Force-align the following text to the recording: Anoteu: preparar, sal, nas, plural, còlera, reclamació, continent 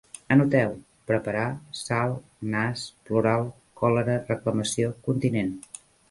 Anoteu: 0.35 0.69
preparar, 1.09 1.49
sal, 1.79 2.15
nas, 2.53 2.85
plural, 3.15 3.45
còlera, 3.83 4.15
reclamació, 4.31 4.89
continent 5.09 5.53